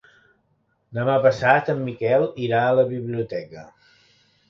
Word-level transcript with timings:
Demà 0.99 1.17
passat 1.27 1.71
en 1.75 1.85
Miquel 1.91 2.27
irà 2.49 2.65
a 2.65 2.75
la 2.83 2.89
biblioteca. 2.97 3.71